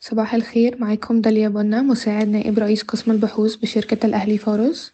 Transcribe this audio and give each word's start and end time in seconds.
صباح 0.00 0.34
الخير 0.34 0.76
معاكم 0.80 1.20
داليا 1.20 1.48
بنا 1.48 1.82
مساعد 1.82 2.28
نائب 2.28 2.58
رئيس 2.58 2.82
قسم 2.82 3.10
البحوث 3.10 3.56
بشركة 3.56 4.06
الأهلي 4.06 4.38
فاروس 4.38 4.92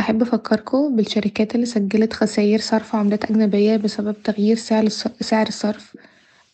أحب 0.00 0.22
أفكركوا 0.22 0.90
بالشركات 0.90 1.54
اللي 1.54 1.66
سجلت 1.66 2.12
خساير 2.12 2.60
صرف 2.60 2.94
عملات 2.94 3.24
أجنبية 3.24 3.76
بسبب 3.76 4.22
تغيير 4.22 4.56
سعر 5.20 5.46
الصرف 5.48 5.96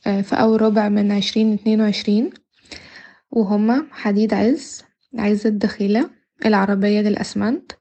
في 0.02 0.32
أول 0.32 0.62
ربع 0.62 0.88
من 0.88 1.12
عشرين 1.12 1.52
اتنين 1.52 1.80
وعشرين. 1.80 2.30
وهما 3.30 3.86
حديد 3.90 4.34
عز 4.34 4.82
عز 5.18 5.46
الدخيلة 5.46 6.10
العربية 6.46 7.00
للأسمنت 7.00 7.72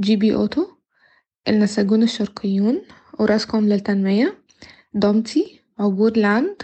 GB 0.00 0.34
Auto 0.34 0.66
النساجون 1.48 2.02
الشرقيون 2.02 2.82
أوراسكوم 3.20 3.68
للتنمية 3.68 4.38
دومتي 4.94 5.60
عبور 5.78 6.16
لاند 6.16 6.62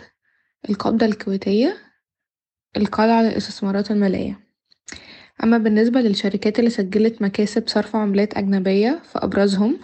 القابضة 0.70 1.06
الكويتية 1.06 1.76
القلعة 2.76 3.22
للاستثمارات 3.22 3.90
المالية. 3.90 4.40
أما 5.44 5.58
بالنسبة 5.58 6.00
للشركات 6.00 6.58
اللي 6.58 6.70
سجلت 6.70 7.22
مكاسب 7.22 7.68
صرف 7.68 7.96
عملات 7.96 8.36
أجنبية 8.36 9.02
فأبرزهم 9.04 9.80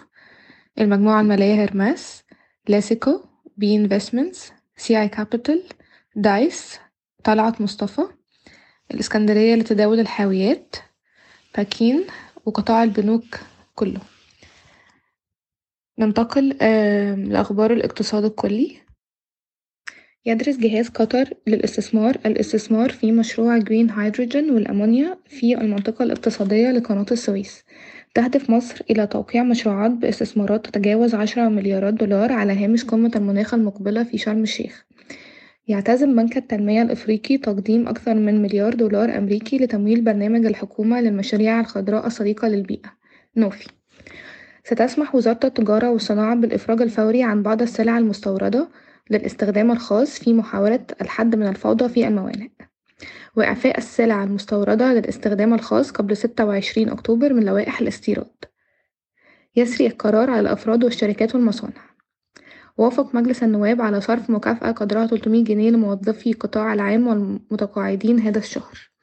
المجموعة 0.79 1.21
المالية 1.21 1.63
هرمس 1.63 2.23
لاسيكو 2.67 3.21
B 3.57 3.75
Investments 3.75 4.51
CI 4.77 5.01
Capital 5.01 5.63
دايس 6.15 6.79
طلعت 7.23 7.61
مصطفى 7.61 8.01
الإسكندرية 8.91 9.55
لتداول 9.55 9.99
الحاويات 9.99 10.75
باكين 11.57 12.07
وقطاع 12.45 12.83
البنوك 12.83 13.39
كله. 13.75 14.01
ننتقل 15.99 16.49
لأخبار 17.29 17.73
الاقتصاد 17.73 18.25
الكلي. 18.25 18.77
يدرس 20.25 20.57
جهاز 20.57 20.89
قطر 20.89 21.33
للاستثمار. 21.47 22.17
الاستثمار 22.25 22.89
في 22.89 23.11
مشروع 23.11 23.57
جرين 23.57 23.89
هيدروجين 23.89 24.51
والأمونيا 24.51 25.17
في 25.27 25.57
المنطقة 25.61 26.03
الاقتصادية 26.03 26.71
لقناة 26.71 27.05
السويس. 27.11 27.63
تهدف 28.15 28.49
مصر 28.49 28.81
إلى 28.89 29.07
توقيع 29.07 29.43
مشروعات 29.43 29.91
باستثمارات 29.91 30.65
تتجاوز 30.65 31.15
عشرة 31.15 31.49
مليارات 31.49 31.93
دولار 31.93 32.31
على 32.31 32.53
هامش 32.65 32.85
قمة 32.85 33.11
المناخ 33.15 33.53
المقبلة 33.53 34.03
في 34.03 34.17
شرم 34.17 34.43
الشيخ. 34.43 34.85
يعتزم 35.67 36.15
بنك 36.15 36.37
التنمية 36.37 36.81
الإفريقي 36.81 37.37
تقديم 37.37 37.87
أكثر 37.87 38.13
من 38.13 38.41
مليار 38.41 38.73
دولار 38.73 39.17
أمريكي 39.17 39.57
لتمويل 39.57 40.01
برنامج 40.01 40.45
الحكومة 40.45 41.01
للمشاريع 41.01 41.59
الخضراء 41.59 42.07
الصديقة 42.07 42.47
للبيئة. 42.47 42.93
نوفي. 43.37 43.67
ستسمح 44.63 45.15
وزارة 45.15 45.39
التجارة 45.43 45.91
والصناعة 45.91 46.35
بالإفراج 46.35 46.81
الفوري 46.81 47.23
عن 47.23 47.43
بعض 47.43 47.61
السلع 47.61 47.97
المستوردة 47.97 48.69
للاستخدام 49.09 49.71
الخاص 49.71 50.19
في 50.19 50.33
محاولة 50.33 50.85
الحد 51.01 51.35
من 51.35 51.47
الفوضى 51.47 51.89
في 51.89 52.07
الموانئ. 52.07 52.49
وإعفاء 53.35 53.77
السلع 53.77 54.23
المستوردة 54.23 54.93
للاستخدام 54.93 55.53
الخاص 55.53 55.91
قبل 55.91 56.17
ستة 56.17 56.45
وعشرين 56.45 56.89
أكتوبر 56.89 57.33
من 57.33 57.45
لوائح 57.45 57.79
الاستيراد. 57.79 58.31
يسري 59.55 59.87
القرار 59.87 60.29
على 60.29 60.39
الأفراد 60.39 60.83
والشركات 60.83 61.35
والمصانع. 61.35 61.93
وافق 62.77 63.15
مجلس 63.15 63.43
النواب 63.43 63.81
على 63.81 64.01
صرف 64.01 64.29
مكافأة 64.29 64.71
قدرها 64.71 65.07
300 65.07 65.43
جنيه 65.43 65.69
لموظفي 65.69 66.29
القطاع 66.29 66.73
العام 66.73 67.07
والمتقاعدين 67.07 68.19
هذا 68.19 68.39
الشهر. 68.39 68.93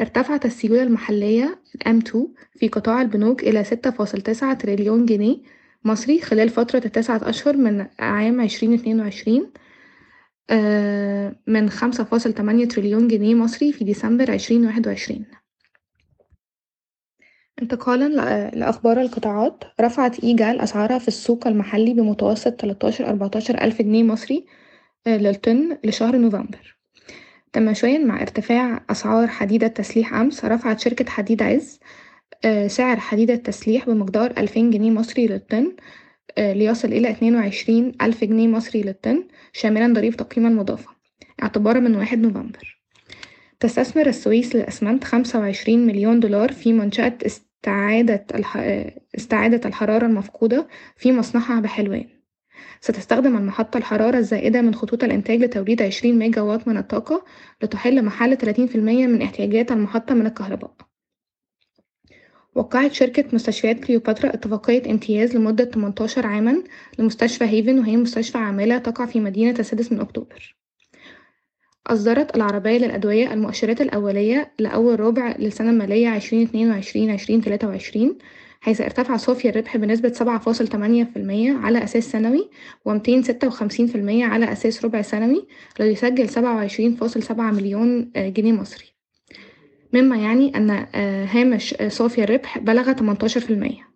ارتفعت 0.00 0.46
السيولة 0.46 0.82
المحلية 0.82 1.62
M2 1.88 2.18
في 2.54 2.68
قطاع 2.68 3.02
البنوك 3.02 3.42
إلى 3.42 3.64
ستة 3.64 3.90
فاصل 3.90 4.20
تسعة 4.20 4.54
تريليون 4.54 5.06
جنيه 5.06 5.36
مصري 5.84 6.20
خلال 6.20 6.48
فترة 6.48 6.82
التسعة 6.84 7.20
أشهر 7.28 7.56
من 7.56 7.86
عام 7.98 8.40
عشرين 8.40 8.74
اتنين 8.74 9.00
وعشرين 9.00 9.50
من 11.46 11.70
خمسة 11.70 12.04
فاصل 12.04 12.32
تمانية 12.32 12.68
تريليون 12.68 13.08
جنيه 13.08 13.34
مصري 13.34 13.72
في 13.72 13.84
ديسمبر 13.84 14.30
عشرين 14.30 14.66
واحد 14.66 14.86
وعشرين. 14.86 15.26
انتقالا 17.62 18.08
لأخبار 18.54 19.00
القطاعات 19.00 19.64
رفعت 19.80 20.24
إيجال 20.24 20.60
أسعارها 20.60 20.98
في 20.98 21.08
السوق 21.08 21.46
المحلي 21.46 21.94
بمتوسط 21.94 22.52
تلاتاشر 22.52 23.06
أربعتاشر 23.08 23.62
ألف 23.62 23.82
جنيه 23.82 24.02
مصري 24.02 24.46
للطن 25.06 25.78
لشهر 25.84 26.16
نوفمبر. 26.16 26.76
تماشيا 27.52 27.98
مع 27.98 28.22
ارتفاع 28.22 28.84
أسعار 28.90 29.28
حديد 29.28 29.64
التسليح 29.64 30.14
أمس 30.14 30.44
رفعت 30.44 30.80
شركة 30.80 31.10
حديد 31.10 31.42
عز 31.42 31.80
سعر 32.66 33.00
حديد 33.00 33.30
التسليح 33.30 33.86
بمقدار 33.86 34.30
ألفين 34.38 34.70
جنيه 34.70 34.90
مصري 34.90 35.26
للطن 35.26 35.72
ليصل 36.38 36.88
إلى 36.88 37.10
اتنين 37.10 37.36
وعشرين 37.36 37.92
ألف 38.02 38.24
جنيه 38.24 38.48
مصري 38.48 38.82
للطن 38.82 39.24
شاملا 39.52 39.92
ضريبة 39.92 40.16
القيمة 40.20 40.48
المضافة 40.48 40.88
اعتبارا 41.42 41.80
من 41.80 41.96
واحد 41.96 42.18
نوفمبر. 42.18 42.80
تستثمر 43.60 44.06
السويس 44.06 44.56
للأسمنت 44.56 45.04
خمسة 45.04 45.38
وعشرين 45.38 45.86
مليون 45.86 46.20
دولار 46.20 46.52
في 46.52 46.72
منشأة 46.72 47.18
استعادة, 47.26 48.26
الح... 48.34 48.56
استعادة 49.16 49.68
الحرارة 49.68 50.06
المفقودة 50.06 50.68
في 50.96 51.12
مصنعها 51.12 51.60
بحلوان. 51.60 52.06
ستستخدم 52.80 53.36
المحطة 53.36 53.78
الحرارة 53.78 54.18
الزائدة 54.18 54.62
من 54.62 54.74
خطوط 54.74 55.04
الإنتاج 55.04 55.40
لتوليد 55.40 55.82
عشرين 55.82 56.18
ميجا 56.18 56.40
واط 56.40 56.68
من 56.68 56.76
الطاقة 56.76 57.24
لتحل 57.62 58.04
محل 58.04 58.36
تلاتين 58.36 58.66
في 58.66 58.74
المية 58.74 59.06
من 59.06 59.22
احتياجات 59.22 59.72
المحطة 59.72 60.14
من 60.14 60.26
الكهرباء. 60.26 60.89
وقعت 62.54 62.92
شركة 62.92 63.24
مستشفيات 63.32 63.84
كليوباترا 63.84 64.34
اتفاقية 64.34 64.90
امتياز 64.90 65.36
لمدة 65.36 65.64
18 65.64 66.26
عاما 66.26 66.62
لمستشفى 66.98 67.44
هيفن 67.44 67.78
وهي 67.78 67.96
مستشفى 67.96 68.38
عاملة 68.38 68.78
تقع 68.78 69.06
في 69.06 69.20
مدينة 69.20 69.58
السادس 69.58 69.92
من 69.92 70.00
أكتوبر. 70.00 70.56
أصدرت 71.86 72.36
العربية 72.36 72.78
للأدوية 72.78 73.32
المؤشرات 73.32 73.80
الأولية 73.80 74.52
لأول 74.58 75.00
ربع 75.00 75.36
للسنة 75.38 75.70
المالية 75.70 76.08
عشرين 76.08 76.46
اتنين 76.46 76.70
وعشرين 76.70 77.10
عشرين 77.10 77.40
تلاتة 77.40 77.68
وعشرين 77.68 78.18
حيث 78.60 78.80
ارتفع 78.80 79.16
صافي 79.16 79.48
الربح 79.48 79.76
بنسبة 79.76 80.12
سبعة 80.12 80.38
فاصل 80.38 80.68
تمانية 80.68 81.04
في 81.04 81.16
المية 81.16 81.52
على 81.52 81.84
أساس 81.84 82.10
سنوي 82.10 82.50
ومتين 82.84 83.22
ستة 83.22 83.46
وخمسين 83.46 83.86
في 83.86 83.94
المية 83.94 84.24
على 84.24 84.52
أساس 84.52 84.84
ربع 84.84 85.02
سنوي 85.02 85.46
ليسجل 85.80 86.28
سبعة 86.28 86.56
وعشرين 86.56 86.96
فاصل 86.96 87.22
سبعة 87.22 87.50
مليون 87.50 88.12
جنيه 88.16 88.52
مصري. 88.52 88.89
مما 89.92 90.16
يعني 90.16 90.56
أن 90.56 90.70
هامش 91.28 91.74
صافي 91.88 92.24
الربح 92.24 92.58
بلغ 92.58 92.92
تمنتاشر 92.92 93.40
في 93.40 93.50
المية. 93.50 93.90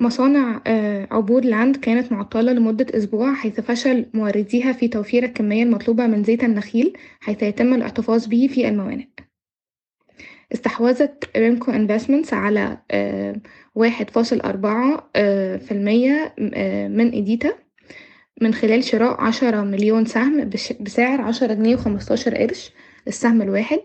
مصانع 0.00 0.62
عبور 1.10 1.44
لاند 1.44 1.76
كانت 1.76 2.12
معطلة 2.12 2.52
لمدة 2.52 2.86
أسبوع 2.98 3.34
حيث 3.34 3.60
فشل 3.60 4.06
مورديها 4.14 4.72
في 4.72 4.88
توفير 4.88 5.24
الكمية 5.24 5.62
المطلوبة 5.62 6.06
من 6.06 6.24
زيت 6.24 6.44
النخيل 6.44 6.96
حيث 7.20 7.42
يتم 7.42 7.74
الاحتفاظ 7.74 8.26
به 8.26 8.48
في 8.54 8.68
الموانئ. 8.68 9.06
استحوذت 10.54 11.30
RIMCO 11.36 11.70
Investments 11.70 12.34
على 12.34 12.78
واحد 13.74 14.10
فاصل 14.10 14.40
أربعة 14.40 15.10
في 15.58 15.68
المية 15.70 16.34
من 16.88 17.14
إديتا 17.14 17.52
من 18.40 18.54
خلال 18.54 18.84
شراء 18.84 19.20
عشرة 19.20 19.60
مليون 19.62 20.04
سهم 20.04 20.50
بسعر 20.80 21.20
عشرة 21.20 21.54
جنيه 21.54 21.74
وخمستاشر 21.74 22.34
قرش 22.34 22.70
للسهم 23.06 23.42
الواحد 23.42 23.80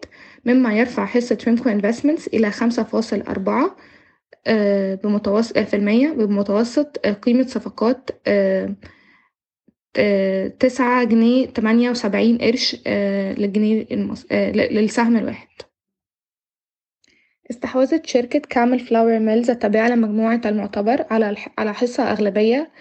مما 0.45 0.73
يرفع 0.73 1.05
حصة 1.05 1.37
RIMCO 1.47 1.69
Investments 1.69 2.27
إلى 2.27 2.51
خمسة 2.51 2.83
فاصل 2.83 3.21
أربعة 3.21 3.75
بمتوسط 5.03 5.57
في 5.59 5.75
المية 5.75 6.09
بمتوسط 6.09 6.97
قيمة 6.99 7.47
صفقات 7.47 8.09
تسعة 10.59 11.03
جنيه 11.03 11.45
تمانية 11.47 11.89
وسبعين 11.89 12.37
قرش 12.37 12.75
للجنيه 13.37 13.87
المص... 13.91 14.25
للسهم 14.31 15.17
الواحد. 15.17 15.47
استحوذت 17.51 18.05
شركة 18.05 18.39
كامل 18.39 18.79
Flour 18.79 19.19
Mills 19.19 19.49
التابعة 19.49 19.89
لمجموعة 19.89 20.41
المعتبر 20.45 21.05
على 21.11 21.35
على 21.57 21.73
حصة 21.73 22.03
أغلبية 22.11 22.71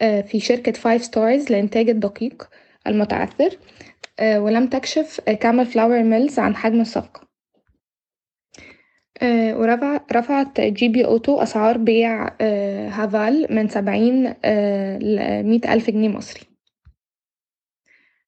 في 0.00 0.40
شركة 0.40 0.72
Five 0.72 1.04
Stars 1.04 1.50
لإنتاج 1.52 1.88
الدقيق 1.90 2.48
المتعثر. 2.86 3.58
ولم 4.22 4.66
تكشف 4.66 5.20
كامل 5.20 5.66
Flour 5.66 6.02
Mills 6.02 6.38
عن 6.38 6.56
حجم 6.56 6.80
الصفقة. 6.80 7.28
ورفع 9.22 10.00
رفعت 10.12 10.60
GB 10.60 11.04
Auto 11.04 11.42
أسعار 11.42 11.78
بيع 11.78 12.36
Haval 12.88 13.46
من 13.50 13.68
سبعين 13.68 14.34
لمية 14.98 15.60
ألف 15.74 15.90
جنيه 15.90 16.08
مصري. 16.08 16.42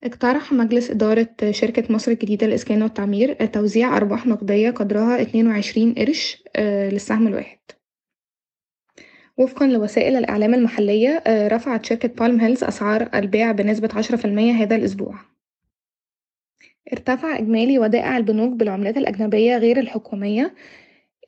اقترح 0.05 0.52
مجلس 0.52 0.90
إدارة 0.90 1.28
شركة 1.50 1.94
مصر 1.94 2.12
الجديدة 2.12 2.46
للإسكان 2.46 2.82
والتعمير 2.82 3.46
توزيع 3.46 3.96
أرباح 3.96 4.26
نقدية 4.26 4.70
قدرها 4.70 5.22
اتنين 5.22 5.46
وعشرين 5.49 5.94
قرش 5.94 6.44
للسهم 6.58 7.26
الواحد. 7.26 7.58
وفقا 9.38 9.66
لوسائل 9.66 10.16
الإعلام 10.16 10.55
المحلية 10.55 11.22
رفعت 11.28 11.87
شركة 11.87 12.08
بالم 12.08 12.40
هيلز 12.40 12.64
أسعار 12.64 13.08
البيع 13.14 13.52
بنسبة 13.52 13.88
عشرة 13.94 14.16
في 14.16 14.25
المية 14.25 14.52
هذا 14.52 14.76
الأسبوع. 14.76 15.14
ارتفع 16.92 17.38
إجمالي 17.38 17.78
ودائع 17.78 18.16
البنوك 18.16 18.52
بالعملات 18.52 18.96
الأجنبية 18.96 19.56
غير 19.56 19.80
الحكومية 19.80 20.54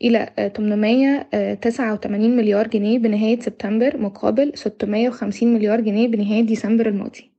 إلى 0.02 0.50
تمنمية 0.54 1.28
تسعة 1.54 1.92
وتمانين 1.92 2.36
مليار 2.36 2.66
جنيه 2.66 2.98
بنهاية 2.98 3.40
سبتمبر 3.40 3.98
مقابل 3.98 4.52
ستمية 4.54 5.08
وخمسين 5.08 5.54
مليار 5.54 5.80
جنيه 5.80 6.08
بنهاية 6.08 6.42
ديسمبر 6.42 6.88
الماضي. 6.88 7.32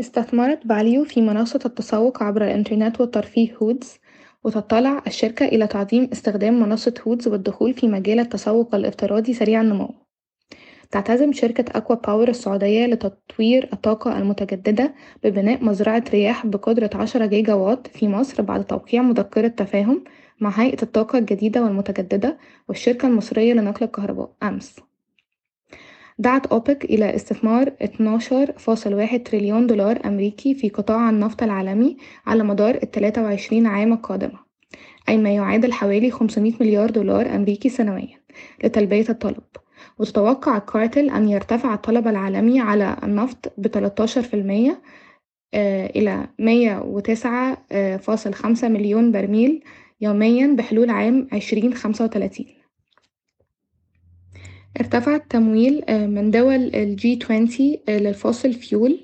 استثمرت 0.00 0.66
فاليو 0.68 1.04
في 1.04 1.22
منصة 1.22 1.60
التسوق 1.66 2.22
عبر 2.22 2.44
الإنترنت 2.44 3.00
والترفيه 3.00 3.56
هودز 3.56 3.98
وتطلع 4.44 5.02
الشركة 5.06 5.46
إلى 5.46 5.66
تعظيم 5.66 6.08
استخدام 6.12 6.60
منصة 6.60 6.94
هودز 7.06 7.28
والدخول 7.28 7.74
في 7.74 7.88
مجال 7.88 8.20
التسوق 8.20 8.74
الافتراضي 8.74 9.34
سريع 9.34 9.60
النمو. 9.60 10.05
تعتزم 10.90 11.32
شركة 11.32 11.64
أكوا 11.78 11.96
باور 11.96 12.28
السعودية 12.28 12.86
لتطوير 12.86 13.68
الطاقة 13.72 14.18
المتجددة 14.18 14.94
ببناء 15.24 15.64
مزرعة 15.64 16.04
رياح 16.10 16.46
بقدرة 16.46 16.90
عشرة 16.94 17.26
جيجا 17.26 17.54
واط 17.54 17.86
في 17.86 18.08
مصر 18.08 18.42
بعد 18.42 18.64
توقيع 18.64 19.02
مذكرة 19.02 19.48
تفاهم 19.48 20.04
مع 20.40 20.50
هيئة 20.50 20.82
الطاقة 20.82 21.18
الجديدة 21.18 21.62
والمتجددة 21.62 22.38
والشركة 22.68 23.08
المصرية 23.08 23.52
لنقل 23.52 23.84
الكهرباء 23.84 24.30
أمس. 24.42 24.76
دعت 26.18 26.46
أوبك 26.46 26.84
إلى 26.84 27.14
استثمار 27.14 27.70
12.1 27.70 29.22
تريليون 29.24 29.66
دولار 29.66 30.00
أمريكي 30.04 30.54
في 30.54 30.68
قطاع 30.68 31.10
النفط 31.10 31.42
العالمي 31.42 31.96
على 32.26 32.42
مدار 32.42 32.74
التلاتة 32.82 33.22
وعشرين 33.22 33.66
عام 33.66 33.92
القادمة 33.92 34.38
أي 35.08 35.18
ما 35.18 35.34
يعادل 35.34 35.72
حوالي 35.72 36.10
500 36.10 36.52
مليار 36.60 36.90
دولار 36.90 37.34
أمريكي 37.34 37.68
سنويا 37.68 38.20
لتلبية 38.64 39.06
الطلب. 39.08 39.42
وتتوقع 39.98 40.56
الكارتل 40.56 41.10
أن 41.10 41.28
يرتفع 41.28 41.74
الطلب 41.74 42.08
العالمي 42.08 42.60
على 42.60 42.96
النفط 43.02 43.52
بتلاتاشر 43.58 44.22
في 44.22 44.34
المية 44.34 44.82
إلى 45.96 46.26
مية 46.38 46.78
وتسعة 46.78 47.66
فاصل 47.96 48.34
خمسة 48.34 48.68
مليون 48.68 49.12
برميل 49.12 49.64
يوميا 50.00 50.46
بحلول 50.46 50.90
عام 50.90 51.28
عشرين 51.32 51.74
خمسة 51.74 52.04
وتلاتين. 52.04 52.46
ارتفع 54.80 55.14
التمويل 55.14 55.84
من 55.88 56.30
دول 56.30 56.74
ال 56.74 56.95
G 56.95 57.16
twenty 57.16 57.80
لل 57.88 58.04
fossil 58.04 58.52
fuel 58.52 59.02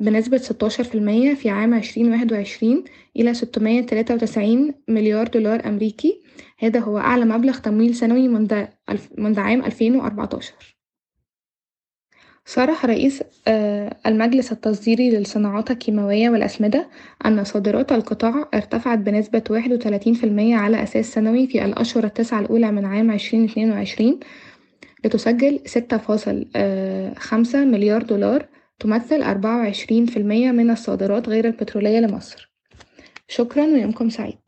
بنسبة 0.00 0.36
ستاشر 0.36 0.84
في 0.84 0.94
المية 0.94 1.34
في 1.34 1.50
عام 1.50 1.74
عشرين 1.74 2.10
واحد 2.12 2.32
وعشرين 2.32 2.84
إلى 3.16 3.34
ستمية 3.34 3.80
تلاتة 3.80 4.14
وتسعين 4.14 4.74
مليار 4.88 5.28
دولار 5.28 5.68
أمريكي. 5.68 6.20
هذا 6.58 6.80
هو 6.80 6.98
أعلى 6.98 7.24
مبلغ 7.24 7.58
تمويل 7.58 7.94
سنوي 7.94 8.28
منذ 8.28 8.64
منذ 9.18 9.40
عام 9.40 9.64
ألفين 9.64 9.96
وأربعتاشر. 9.96 10.76
صرح 12.44 12.86
رئيس 12.86 13.22
المجلس 14.06 14.52
التصديري 14.52 15.10
للصناعات 15.10 15.70
الكيماوية 15.70 16.30
والأسمدة 16.30 16.88
أن 17.26 17.44
صادرات 17.44 17.92
القطاع 17.92 18.48
ارتفعت 18.54 18.98
بنسبة 18.98 19.42
واحد 19.50 19.72
وتلاتين 19.72 20.14
في 20.14 20.24
المية 20.24 20.56
على 20.56 20.82
أساس 20.82 21.12
سنوي 21.12 21.46
في 21.46 21.64
الأشهر 21.64 22.04
التسعة 22.04 22.40
الأولى 22.40 22.72
من 22.72 22.84
عام 22.84 23.10
عشرين 23.10 23.44
اتنين 23.44 23.70
وعشرين 23.70 24.20
لتسجل 25.04 25.60
ستة 25.66 25.96
فاصل 25.96 26.46
خمسة 27.16 27.64
مليار 27.64 28.02
دولار 28.02 28.46
تمثل 28.80 29.22
أربعة 29.22 29.56
وعشرين 29.56 30.06
في 30.06 30.16
المية 30.16 30.50
من 30.50 30.70
الصادرات 30.70 31.28
غير 31.28 31.46
البترولية 31.46 31.98
لمصر. 32.00 32.52
شكرا 33.28 33.64
ويومكم 33.64 34.10
سعيد. 34.10 34.40